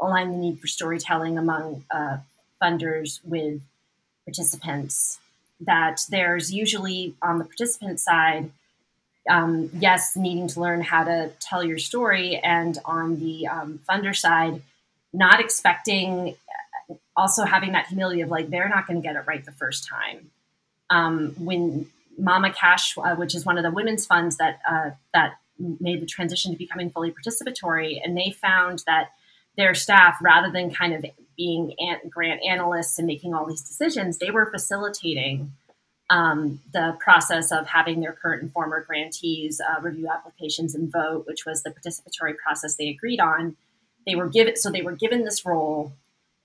[0.00, 2.18] align the need for storytelling among uh,
[2.62, 3.60] funders with
[4.24, 5.18] participants.
[5.60, 8.50] That there's usually on the participant side,
[9.28, 14.16] um, yes, needing to learn how to tell your story, and on the um, funder
[14.16, 14.62] side,
[15.12, 16.36] not expecting
[17.16, 19.88] also having that humility of like they're not going to get it right the first
[19.88, 20.30] time.
[20.90, 21.86] Um, when
[22.18, 26.06] Mama Cash, uh, which is one of the women's funds that uh, that made the
[26.06, 29.10] transition to becoming fully participatory, and they found that
[29.56, 31.04] their staff, rather than kind of
[31.36, 31.74] being
[32.08, 35.52] grant analysts and making all these decisions, they were facilitating
[36.10, 41.26] um, the process of having their current and former grantees uh, review applications and vote,
[41.26, 43.56] which was the participatory process they agreed on.
[44.06, 45.92] They were given so they were given this role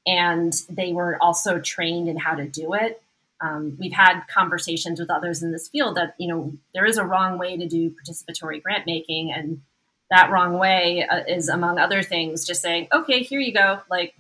[0.08, 3.02] and they were also trained in how to do it.
[3.42, 7.06] Um, we've had conversations with others in this field that you know there is a
[7.06, 9.62] wrong way to do participatory grant making, and
[10.10, 13.82] that wrong way uh, is, among other things, just saying, "Okay, here you go.
[13.92, 14.16] Like,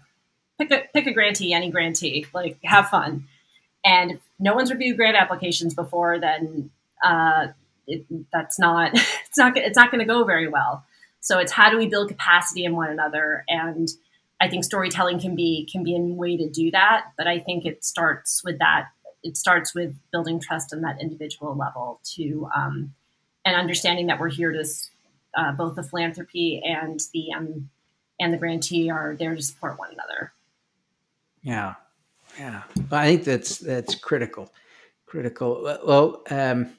[0.59, 2.27] pick a pick a grantee, any grantee.
[2.33, 3.27] Like, have fun."
[3.83, 6.69] And if no one's reviewed grant applications before, then
[7.03, 7.47] uh,
[7.88, 10.83] it, that's not it's not it's not going to go very well.
[11.21, 13.89] So it's how do we build capacity in one another and
[14.39, 17.65] I think storytelling can be can be a way to do that, but I think
[17.65, 18.89] it starts with that.
[19.23, 22.93] It starts with building trust on that individual level to um,
[23.45, 24.65] and understanding that we're here to
[25.35, 27.69] uh, both the philanthropy and the um,
[28.19, 30.33] and the grantee are there to support one another.
[31.41, 31.75] Yeah,
[32.38, 32.63] yeah.
[32.91, 34.51] Well, I think that's that's critical.
[35.05, 35.79] Critical.
[35.85, 36.77] Well, um,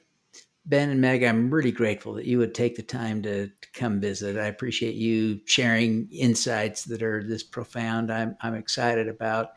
[0.69, 3.99] Ben and Meg, I'm really grateful that you would take the time to, to, come
[3.99, 4.37] visit.
[4.37, 8.13] I appreciate you sharing insights that are this profound.
[8.13, 9.53] I'm, I'm excited about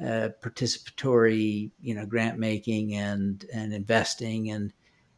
[0.00, 4.72] uh, participatory, you know, grant making and and investing, and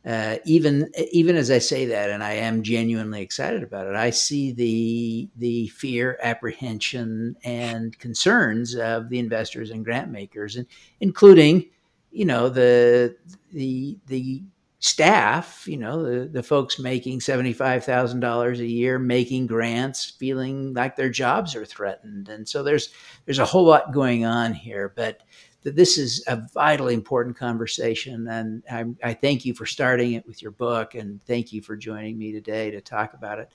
[0.06, 3.96] uh, even even as I say that, and I am genuinely excited about it.
[3.96, 10.66] I see the the fear, apprehension, and concerns of the investors and grant makers, and
[11.00, 11.68] including,
[12.12, 13.16] you know, the
[13.52, 14.42] the the
[14.80, 21.10] staff, you know, the, the folks making $75,000 a year, making grants, feeling like their
[21.10, 22.28] jobs are threatened.
[22.28, 22.90] And so there's,
[23.24, 25.22] there's a whole lot going on here, but
[25.62, 28.28] this is a vitally important conversation.
[28.28, 31.76] And I, I thank you for starting it with your book and thank you for
[31.76, 33.52] joining me today to talk about it.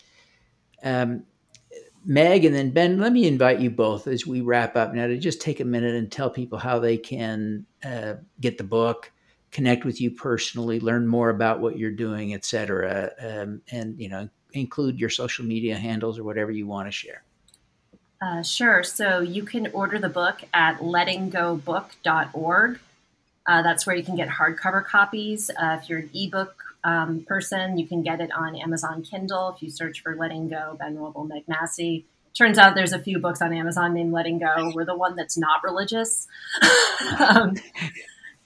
[0.84, 1.24] Um,
[2.05, 5.17] Meg and then Ben, let me invite you both as we wrap up now to
[5.17, 9.09] just take a minute and tell people how they can uh, get the book,
[9.54, 14.10] connect with you personally, learn more about what you're doing, et cetera, um, and you
[14.10, 17.24] know, include your social media handles or whatever you want to share.
[18.22, 18.84] Uh, sure.
[18.84, 22.80] So you can order the book at lettinggobook.org.
[23.45, 25.49] Uh, that's where you can get hardcover copies.
[25.49, 29.54] Uh, if you're an ebook um, person, you can get it on Amazon Kindle.
[29.56, 31.43] If you search for Letting Go, Ben Wrobel, Meg
[32.34, 34.72] Turns out there's a few books on Amazon named Letting Go.
[34.74, 36.28] We're the one that's not religious.
[37.20, 37.54] um,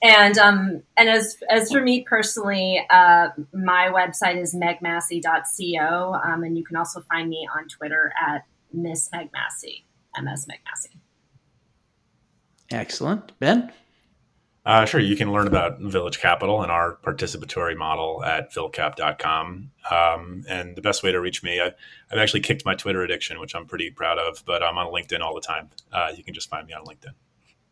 [0.02, 6.56] and um, and as as for me personally, uh, my website is megmassey.co, um, and
[6.56, 9.84] you can also find me on Twitter at Miss Meg Massey,
[10.20, 11.00] MS Meg Massey.
[12.70, 13.72] Excellent, Ben.
[14.68, 19.70] Uh, sure, you can learn about Village Capital and our participatory model at vilcap.com.
[19.90, 21.72] Um, and the best way to reach me, I,
[22.10, 25.20] have actually kicked my Twitter addiction, which I'm pretty proud of, but I'm on LinkedIn
[25.20, 25.70] all the time.
[25.90, 27.14] Uh, you can just find me on LinkedIn.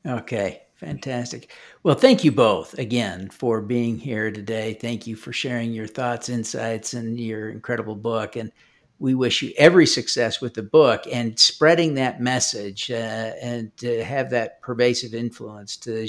[0.07, 1.51] Okay, fantastic.
[1.83, 4.75] Well, thank you both again for being here today.
[4.75, 8.37] Thank you for sharing your thoughts, insights, and your incredible book.
[8.37, 8.53] And
[8.99, 14.05] we wish you every success with the book and spreading that message uh, and to
[14.05, 16.09] have that pervasive influence to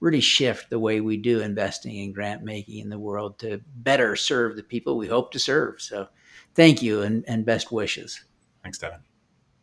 [0.00, 4.16] really shift the way we do investing and grant making in the world to better
[4.16, 5.80] serve the people we hope to serve.
[5.80, 6.08] So
[6.54, 8.24] thank you and, and best wishes.
[8.62, 9.00] Thanks, Devin.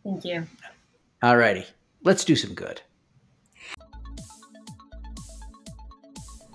[0.04, 0.46] Thank you.
[1.22, 1.66] All righty.
[2.04, 2.82] Let's do some good.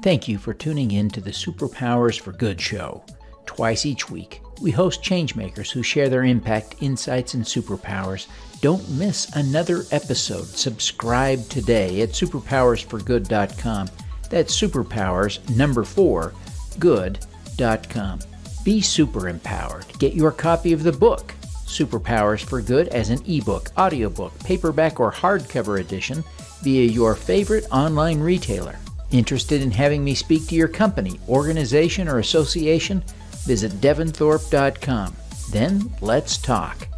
[0.05, 3.02] Thank you for tuning in to the Superpowers for Good show.
[3.46, 8.26] Twice each week, we host changemakers who share their impact, insights, and superpowers.
[8.61, 10.44] Don't miss another episode.
[10.44, 13.88] Subscribe today at superpowersforgood.com.
[14.28, 16.34] That's superpowers number 4
[16.78, 18.20] good.com.
[18.62, 19.86] Be super empowered.
[19.98, 21.32] Get your copy of the book
[21.64, 26.22] Superpowers for Good as an ebook, audiobook, paperback, or hardcover edition
[26.62, 28.76] via your favorite online retailer.
[29.14, 33.04] Interested in having me speak to your company, organization, or association?
[33.44, 35.14] Visit devonthorpe.com.
[35.52, 36.88] Then let's talk.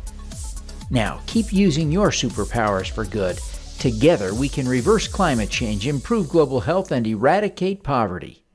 [0.91, 3.39] Now, keep using your superpowers for good.
[3.79, 8.46] Together, we can reverse climate change, improve global health, and eradicate poverty.